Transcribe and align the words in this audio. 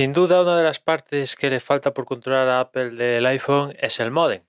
Sin 0.00 0.14
duda, 0.14 0.40
una 0.40 0.56
de 0.56 0.64
las 0.64 0.80
partes 0.80 1.36
que 1.36 1.50
le 1.50 1.60
falta 1.60 1.92
por 1.92 2.06
controlar 2.06 2.48
a 2.48 2.60
Apple 2.60 2.92
del 2.92 3.26
iPhone 3.26 3.76
es 3.78 4.00
el 4.00 4.10
modem. 4.10 4.42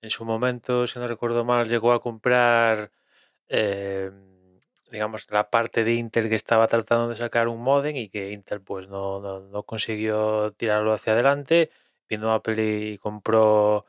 En 0.00 0.10
su 0.10 0.24
momento, 0.24 0.86
si 0.86 1.00
no 1.00 1.08
recuerdo 1.08 1.44
mal, 1.44 1.68
llegó 1.68 1.92
a 1.92 2.00
comprar, 2.00 2.92
eh, 3.48 4.12
digamos, 4.92 5.26
la 5.32 5.50
parte 5.50 5.82
de 5.82 5.94
Intel 5.94 6.28
que 6.28 6.36
estaba 6.36 6.68
tratando 6.68 7.08
de 7.08 7.16
sacar 7.16 7.48
un 7.48 7.60
modem 7.60 7.96
y 7.96 8.08
que 8.08 8.30
Intel 8.30 8.60
pues 8.60 8.86
no, 8.86 9.18
no, 9.18 9.40
no 9.40 9.64
consiguió 9.64 10.52
tirarlo 10.52 10.92
hacia 10.92 11.14
adelante. 11.14 11.70
Vino 12.08 12.32
Apple 12.32 12.92
y 12.92 12.98
compró 12.98 13.86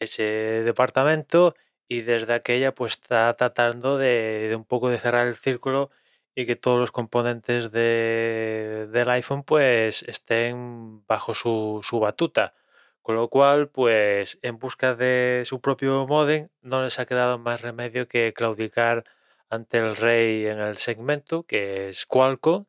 ese 0.00 0.24
departamento 0.64 1.54
y 1.86 2.00
desde 2.00 2.34
aquella 2.34 2.74
pues 2.74 2.94
está 2.94 3.32
tratando 3.36 3.96
de, 3.96 4.48
de 4.48 4.56
un 4.56 4.64
poco 4.64 4.88
de 4.90 4.98
cerrar 4.98 5.28
el 5.28 5.36
círculo 5.36 5.90
y 6.38 6.46
que 6.46 6.54
todos 6.54 6.78
los 6.78 6.92
componentes 6.92 7.72
de, 7.72 8.86
del 8.92 9.10
iPhone 9.10 9.42
pues 9.42 10.04
estén 10.04 11.04
bajo 11.08 11.34
su, 11.34 11.80
su, 11.82 11.98
batuta. 11.98 12.54
Con 13.02 13.16
lo 13.16 13.28
cual, 13.28 13.70
pues 13.70 14.38
en 14.42 14.56
busca 14.60 14.94
de 14.94 15.42
su 15.44 15.60
propio 15.60 16.06
modem 16.06 16.48
no 16.62 16.84
les 16.84 17.00
ha 17.00 17.06
quedado 17.06 17.40
más 17.40 17.62
remedio 17.62 18.06
que 18.06 18.32
claudicar 18.34 19.02
ante 19.50 19.78
el 19.78 19.96
rey 19.96 20.46
en 20.46 20.60
el 20.60 20.76
segmento, 20.76 21.42
que 21.42 21.88
es 21.88 22.06
Qualcomm, 22.06 22.66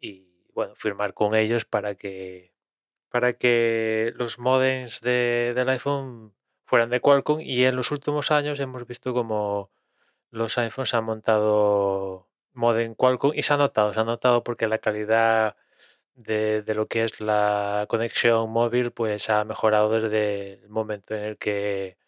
y 0.00 0.26
bueno, 0.52 0.74
firmar 0.74 1.14
con 1.14 1.36
ellos 1.36 1.64
para 1.64 1.94
que, 1.94 2.52
para 3.08 3.34
que 3.34 4.14
los 4.16 4.40
modems 4.40 5.00
de, 5.00 5.52
del 5.54 5.68
iPhone 5.68 6.34
fueran 6.64 6.90
de 6.90 7.00
Qualcomm. 7.00 7.40
Y 7.40 7.66
en 7.66 7.76
los 7.76 7.92
últimos 7.92 8.32
años 8.32 8.58
hemos 8.58 8.84
visto 8.84 9.14
como 9.14 9.70
los 10.32 10.58
iPhones 10.58 10.92
han 10.94 11.04
montado 11.04 12.26
modem 12.56 12.94
Qualcomm 12.94 13.32
y 13.34 13.42
se 13.42 13.54
ha 13.54 13.56
notado, 13.56 13.94
se 13.94 14.00
ha 14.00 14.04
notado 14.04 14.42
porque 14.44 14.68
la 14.68 14.78
calidad 14.78 15.56
de, 16.14 16.62
de, 16.62 16.74
lo 16.74 16.88
que 16.88 17.04
es 17.04 17.20
la 17.20 17.86
conexión 17.88 18.50
móvil 18.50 18.92
pues 18.92 19.30
ha 19.30 19.44
mejorado 19.44 19.90
desde 20.00 20.54
el 20.54 20.68
momento 20.70 21.14
en 21.14 21.24
el 21.24 21.38
que 21.38 21.98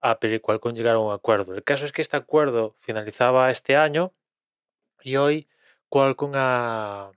Apple 0.00 0.36
y 0.36 0.40
Qualcomm 0.40 0.74
llegaron 0.74 1.02
a 1.02 1.06
un 1.08 1.14
acuerdo. 1.14 1.54
El 1.54 1.64
caso 1.64 1.84
es 1.84 1.92
que 1.92 2.02
este 2.02 2.16
acuerdo 2.16 2.74
finalizaba 2.78 3.50
este 3.50 3.76
año 3.76 4.12
y 5.02 5.16
hoy 5.16 5.48
Qualcomm 5.88 6.32
ha, 6.34 7.12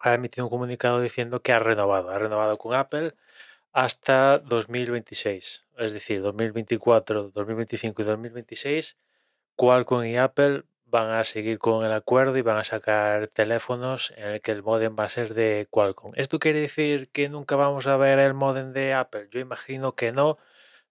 ha 0.00 0.14
emitido 0.14 0.46
un 0.46 0.50
comunicado 0.50 1.00
diciendo 1.00 1.42
que 1.42 1.52
ha 1.52 1.58
renovado, 1.58 2.10
ha 2.10 2.18
renovado 2.18 2.56
con 2.58 2.74
Apple 2.74 3.14
hasta 3.72 4.38
2026, 4.40 5.66
es 5.78 5.92
decir, 5.92 6.22
2024, 6.22 7.30
2025 7.30 8.02
y 8.02 8.04
2026, 8.04 8.98
Qualcomm 9.56 10.04
y 10.04 10.16
Apple 10.16 10.64
van 10.90 11.10
a 11.10 11.24
seguir 11.24 11.58
con 11.58 11.84
el 11.84 11.92
acuerdo 11.92 12.36
y 12.36 12.42
van 12.42 12.58
a 12.58 12.64
sacar 12.64 13.28
teléfonos 13.28 14.12
en 14.16 14.28
el 14.28 14.40
que 14.40 14.52
el 14.52 14.62
modem 14.62 14.96
va 14.98 15.04
a 15.04 15.08
ser 15.08 15.34
de 15.34 15.66
Qualcomm. 15.70 16.12
¿Esto 16.16 16.38
quiere 16.38 16.60
decir 16.60 17.10
que 17.10 17.28
nunca 17.28 17.56
vamos 17.56 17.86
a 17.86 17.96
ver 17.96 18.18
el 18.18 18.34
modem 18.34 18.72
de 18.72 18.94
Apple? 18.94 19.28
Yo 19.30 19.40
imagino 19.40 19.94
que 19.94 20.12
no, 20.12 20.38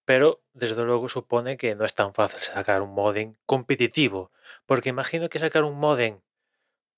pero 0.06 0.42
desde 0.54 0.84
luego 0.84 1.10
supone 1.10 1.58
que 1.58 1.76
no 1.76 1.86
es 1.86 1.94
tan 1.94 2.14
fácil 2.14 2.42
sacar 2.42 2.82
un 2.82 2.94
modem 2.94 3.36
competitivo, 3.46 4.32
porque 4.66 4.90
imagino 4.90 5.30
que 5.30 5.40
sacar 5.40 5.64
un 5.64 5.78
modem 5.80 6.22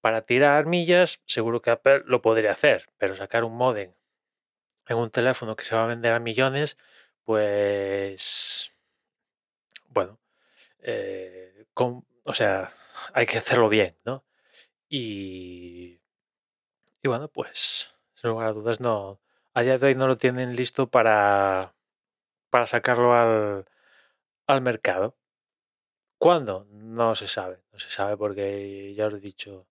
para 0.01 0.21
tirar 0.23 0.65
millas, 0.65 1.21
seguro 1.25 1.61
que 1.61 1.71
Apple 1.71 2.03
lo 2.05 2.21
podría 2.21 2.51
hacer, 2.51 2.89
pero 2.97 3.15
sacar 3.15 3.43
un 3.43 3.55
modem 3.55 3.93
en 4.87 4.97
un 4.97 5.11
teléfono 5.11 5.55
que 5.55 5.65
se 5.65 5.75
va 5.75 5.83
a 5.83 5.87
vender 5.87 6.13
a 6.13 6.19
millones, 6.19 6.77
pues 7.23 8.71
bueno, 9.87 10.19
eh, 10.79 11.65
o 12.23 12.33
sea, 12.33 12.71
hay 13.13 13.25
que 13.25 13.37
hacerlo 13.39 13.69
bien, 13.69 13.97
¿no? 14.05 14.25
Y, 14.89 15.99
y 17.01 17.07
bueno, 17.07 17.29
pues, 17.29 17.95
sin 18.13 18.29
lugar 18.31 18.47
a 18.49 18.53
dudas, 18.53 18.79
no, 18.81 19.21
a 19.53 19.61
día 19.61 19.77
de 19.77 19.87
hoy 19.87 19.95
no 19.95 20.07
lo 20.07 20.17
tienen 20.17 20.55
listo 20.55 20.89
para, 20.89 21.75
para 22.49 22.67
sacarlo 22.67 23.13
al, 23.13 23.65
al 24.47 24.61
mercado. 24.61 25.17
¿Cuándo? 26.17 26.65
No 26.71 27.15
se 27.15 27.27
sabe, 27.27 27.63
no 27.71 27.79
se 27.79 27.89
sabe 27.89 28.17
porque 28.17 28.93
ya 28.93 29.07
os 29.07 29.13
he 29.13 29.19
dicho, 29.19 29.67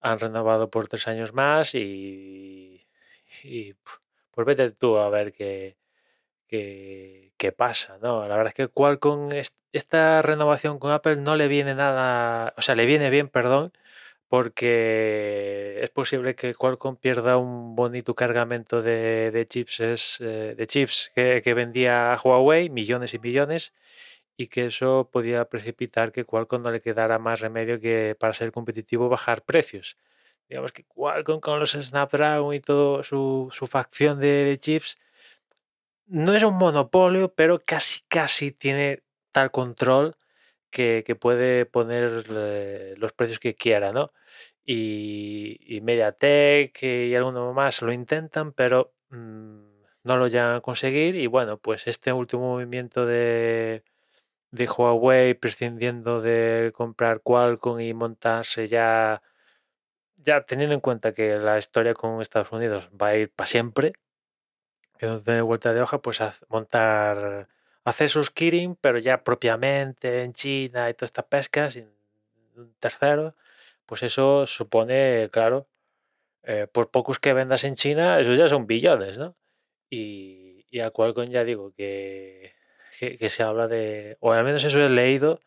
han 0.00 0.18
renovado 0.20 0.70
por 0.70 0.88
tres 0.88 1.08
años 1.08 1.34
más 1.34 1.74
y, 1.74 2.86
y 3.44 3.74
pues 4.30 4.46
vete 4.46 4.70
tú 4.72 4.96
a 4.98 5.10
ver 5.10 5.32
qué, 5.32 5.78
qué, 7.38 7.52
pasa, 7.56 7.98
¿no? 8.02 8.26
La 8.28 8.36
verdad 8.36 8.48
es 8.48 8.54
que 8.54 8.68
Qualcomm, 8.68 9.30
esta 9.72 10.22
renovación 10.22 10.78
con 10.78 10.92
Apple 10.92 11.16
no 11.16 11.36
le 11.36 11.48
viene 11.48 11.74
nada, 11.74 12.54
o 12.56 12.62
sea, 12.62 12.74
le 12.74 12.86
viene 12.86 13.10
bien, 13.10 13.28
perdón, 13.28 13.72
porque 14.28 15.80
es 15.82 15.90
posible 15.90 16.34
que 16.34 16.54
Qualcomm 16.54 16.96
pierda 16.96 17.36
un 17.38 17.74
bonito 17.76 18.14
cargamento 18.14 18.82
de, 18.82 19.30
de 19.32 19.46
chips, 19.46 20.20
eh, 20.20 20.54
de 20.56 20.66
chips 20.66 21.12
que, 21.14 21.42
que, 21.42 21.54
vendía 21.54 22.12
a 22.12 22.20
Huawei, 22.20 22.70
millones 22.70 23.14
y 23.14 23.18
millones, 23.18 23.72
y 24.36 24.48
que 24.48 24.66
eso 24.66 25.10
podía 25.12 25.44
precipitar 25.46 26.12
que 26.12 26.24
Qualcomm 26.24 26.62
no 26.62 26.70
le 26.70 26.80
quedara 26.80 27.18
más 27.18 27.40
remedio 27.40 27.80
que 27.80 28.16
para 28.18 28.34
ser 28.34 28.52
competitivo 28.52 29.08
bajar 29.08 29.42
precios. 29.44 29.96
Digamos 30.48 30.72
que 30.72 30.84
Qualcomm 30.84 31.40
con 31.40 31.60
los 31.60 31.72
Snapdragon 31.72 32.54
y 32.54 32.60
todo 32.60 33.02
su, 33.02 33.48
su 33.52 33.66
facción 33.66 34.20
de 34.20 34.56
chips 34.60 34.98
no 36.06 36.34
es 36.34 36.42
un 36.42 36.56
monopolio, 36.56 37.34
pero 37.34 37.60
casi 37.64 38.00
casi 38.08 38.52
tiene 38.52 39.02
tal 39.32 39.50
control 39.50 40.16
que, 40.70 41.04
que 41.06 41.16
puede 41.16 41.66
poner 41.66 42.28
los 42.98 43.12
precios 43.12 43.38
que 43.38 43.54
quiera, 43.56 43.92
¿no? 43.92 44.12
Y, 44.64 45.58
y, 45.60 45.80
MediaTek 45.82 46.82
y 46.82 47.14
alguno 47.14 47.52
más 47.52 47.82
lo 47.82 47.92
intentan, 47.92 48.52
pero 48.52 48.94
mmm, 49.10 49.72
no 50.04 50.16
lo 50.16 50.26
llegan 50.28 50.56
a 50.56 50.60
conseguir. 50.60 51.16
Y 51.16 51.26
bueno, 51.26 51.58
pues 51.58 51.86
este 51.86 52.12
último 52.12 52.42
movimiento 52.54 53.06
de, 53.06 53.84
de 54.52 54.66
Huawei 54.68 55.34
prescindiendo 55.34 56.20
de 56.22 56.72
comprar 56.74 57.22
Qualcomm 57.22 57.80
y 57.80 57.94
montarse 57.94 58.68
ya, 58.68 59.22
ya 60.16 60.44
teniendo 60.44 60.74
en 60.74 60.80
cuenta 60.80 61.12
que 61.12 61.36
la 61.38 61.58
historia 61.58 61.94
con 61.94 62.20
Estados 62.20 62.52
Unidos 62.52 62.90
va 63.00 63.08
a 63.08 63.16
ir 63.16 63.32
para 63.32 63.46
siempre, 63.48 63.94
tiene 65.22 65.42
vuelta 65.42 65.72
de 65.72 65.82
hoja, 65.82 66.00
pues 66.00 66.20
montar 66.48 67.48
hacer 67.84 68.08
sus 68.08 68.30
Kirin, 68.30 68.76
pero 68.76 68.98
ya 68.98 69.24
propiamente 69.24 70.22
en 70.22 70.32
China 70.32 70.88
y 70.88 70.94
toda 70.94 71.06
esta 71.06 71.26
pesca, 71.26 71.70
sin 71.70 71.88
un 72.56 72.74
tercero, 72.78 73.34
pues 73.86 74.02
eso 74.02 74.46
supone, 74.46 75.28
claro, 75.32 75.66
eh, 76.44 76.66
por 76.70 76.90
pocos 76.90 77.18
que 77.18 77.32
vendas 77.32 77.64
en 77.64 77.74
China, 77.74 78.20
eso 78.20 78.34
ya 78.34 78.48
son 78.48 78.66
billones, 78.66 79.18
¿no? 79.18 79.36
Y, 79.90 80.66
y 80.70 80.80
a 80.80 80.90
Qualcomm 80.90 81.26
ya 81.26 81.44
digo 81.44 81.72
que, 81.76 82.54
que, 82.98 83.18
que, 83.18 83.30
se 83.30 83.42
habla 83.42 83.68
de, 83.68 84.16
o 84.20 84.32
al 84.32 84.44
menos 84.44 84.64
eso 84.64 84.80
he 84.84 84.88
leído, 84.88 85.40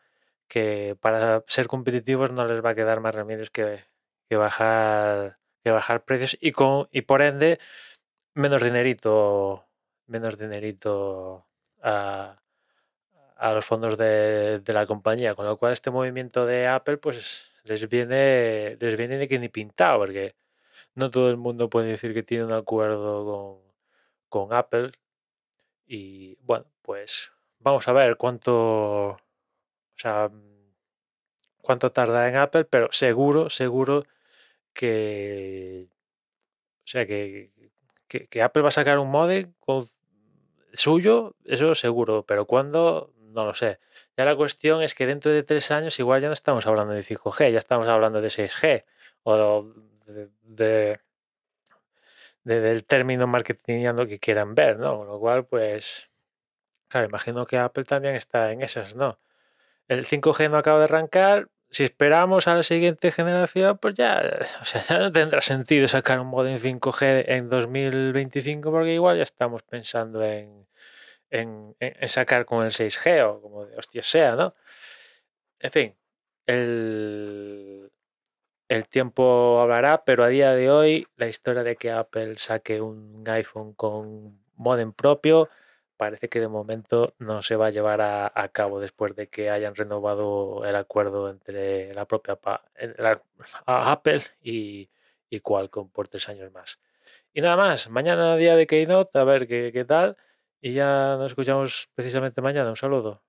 que 0.48 0.96
para 1.00 1.44
ser 1.48 1.66
competitivos 1.68 2.30
no 2.32 2.46
les 2.46 2.64
va 2.64 2.70
a 2.70 2.74
quedar 2.74 3.00
más 3.00 3.14
remedios 3.14 3.50
que, 3.50 3.84
que 4.28 4.36
bajar 4.36 5.38
que 5.64 5.72
bajar 5.72 6.04
precios 6.04 6.38
y 6.40 6.52
con 6.52 6.88
y 6.92 7.02
por 7.02 7.22
ende 7.22 7.58
menos 8.36 8.62
dinerito 8.62 9.66
menos 10.06 10.38
dinerito 10.38 11.46
a, 11.82 12.40
a 13.36 13.52
los 13.52 13.64
fondos 13.64 13.98
de, 13.98 14.60
de, 14.60 14.72
la 14.72 14.86
compañía. 14.86 15.34
Con 15.34 15.46
lo 15.46 15.58
cual 15.58 15.72
este 15.72 15.90
movimiento 15.90 16.46
de 16.46 16.66
Apple 16.68 16.98
pues 16.98 17.52
les 17.64 17.88
viene, 17.88 18.76
les 18.80 18.96
viene 18.96 19.18
de 19.18 19.28
que 19.28 19.38
ni 19.38 19.48
pintado, 19.48 19.98
porque 19.98 20.36
no 20.94 21.10
todo 21.10 21.30
el 21.30 21.36
mundo 21.36 21.70
puede 21.70 21.88
decir 21.88 22.14
que 22.14 22.22
tiene 22.22 22.44
un 22.44 22.52
acuerdo 22.52 23.62
con, 24.30 24.48
con 24.48 24.56
Apple. 24.56 24.92
Y 25.86 26.36
bueno, 26.42 26.66
pues 26.82 27.32
vamos 27.60 27.86
a 27.88 27.92
ver 27.92 28.16
cuánto, 28.16 29.10
o 29.10 29.18
sea, 29.96 30.30
cuánto 31.62 31.92
tarda 31.92 32.28
en 32.28 32.36
Apple, 32.36 32.64
pero 32.64 32.88
seguro, 32.92 33.50
seguro 33.50 34.04
que, 34.72 35.88
o 36.84 36.86
sea, 36.88 37.06
que, 37.06 37.50
que, 38.08 38.42
Apple 38.42 38.62
va 38.62 38.68
a 38.68 38.72
sacar 38.72 38.98
un 38.98 39.10
modem 39.10 39.52
suyo, 40.72 41.36
eso 41.44 41.74
seguro, 41.74 42.24
pero 42.24 42.46
cuándo, 42.46 43.12
no 43.18 43.44
lo 43.44 43.54
sé. 43.54 43.78
Ya 44.16 44.24
la 44.24 44.36
cuestión 44.36 44.82
es 44.82 44.94
que 44.94 45.06
dentro 45.06 45.30
de 45.30 45.42
tres 45.42 45.70
años 45.70 45.98
igual 45.98 46.22
ya 46.22 46.28
no 46.28 46.34
estamos 46.34 46.66
hablando 46.66 46.92
de 46.94 47.02
5G, 47.02 47.52
ya 47.52 47.58
estamos 47.58 47.88
hablando 47.88 48.20
de 48.20 48.28
6G 48.28 48.84
o 49.24 49.64
de, 50.06 50.30
de, 50.42 51.00
de 52.44 52.60
del 52.60 52.84
término 52.84 53.26
marketingando 53.26 54.06
que 54.06 54.18
quieran 54.18 54.54
ver, 54.54 54.78
¿no? 54.78 54.98
Con 54.98 55.08
lo 55.08 55.18
cual, 55.18 55.46
pues, 55.46 56.10
claro, 56.88 57.08
imagino 57.08 57.46
que 57.46 57.58
Apple 57.58 57.84
también 57.84 58.14
está 58.14 58.52
en 58.52 58.62
esas, 58.62 58.94
¿no? 58.94 59.18
El 59.88 60.04
5G 60.04 60.50
no 60.50 60.58
acaba 60.58 60.78
de 60.78 60.84
arrancar, 60.84 61.48
si 61.76 61.84
esperamos 61.84 62.48
a 62.48 62.54
la 62.54 62.62
siguiente 62.62 63.12
generación, 63.12 63.76
pues 63.76 63.92
ya, 63.92 64.22
o 64.62 64.64
sea, 64.64 64.80
ya 64.80 64.98
no 64.98 65.12
tendrá 65.12 65.42
sentido 65.42 65.86
sacar 65.86 66.18
un 66.20 66.28
modem 66.28 66.56
5G 66.56 67.26
en 67.28 67.50
2025 67.50 68.70
porque 68.70 68.94
igual 68.94 69.18
ya 69.18 69.24
estamos 69.24 69.62
pensando 69.62 70.24
en, 70.24 70.66
en, 71.28 71.76
sacar 72.08 72.46
con 72.46 72.64
el 72.64 72.70
6G 72.70 73.26
o 73.26 73.42
como 73.42 73.66
de 73.66 73.76
hostia 73.76 74.00
sea, 74.02 74.36
¿no? 74.36 74.54
En 75.58 75.70
fin, 75.70 75.94
el, 76.46 77.92
el 78.68 78.88
tiempo 78.88 79.60
hablará, 79.60 80.02
pero 80.06 80.24
a 80.24 80.28
día 80.28 80.52
de 80.52 80.70
hoy 80.70 81.06
la 81.16 81.26
historia 81.26 81.62
de 81.62 81.76
que 81.76 81.90
Apple 81.90 82.38
saque 82.38 82.80
un 82.80 83.22
iPhone 83.28 83.74
con 83.74 84.40
modem 84.54 84.94
propio 84.94 85.50
parece 85.96 86.28
que 86.28 86.40
de 86.40 86.48
momento 86.48 87.14
no 87.18 87.42
se 87.42 87.56
va 87.56 87.66
a 87.66 87.70
llevar 87.70 88.00
a, 88.00 88.48
cabo 88.52 88.80
después 88.80 89.16
de 89.16 89.28
que 89.28 89.50
hayan 89.50 89.74
renovado 89.74 90.64
el 90.64 90.76
acuerdo 90.76 91.30
entre 91.30 91.94
la 91.94 92.06
propia 92.06 92.38
Apple 93.66 94.22
y, 94.42 94.90
y 95.30 95.40
Qualcomm 95.40 95.90
por 95.90 96.08
tres 96.08 96.28
años 96.28 96.52
más. 96.52 96.80
Y 97.32 97.40
nada 97.40 97.56
más, 97.56 97.90
mañana 97.90 98.36
día 98.36 98.56
de 98.56 98.66
Keynote, 98.66 99.18
a 99.18 99.24
ver 99.24 99.46
qué, 99.46 99.70
qué 99.72 99.84
tal. 99.84 100.16
Y 100.60 100.72
ya 100.72 101.16
nos 101.18 101.32
escuchamos 101.32 101.90
precisamente 101.94 102.40
mañana. 102.40 102.70
Un 102.70 102.76
saludo. 102.76 103.25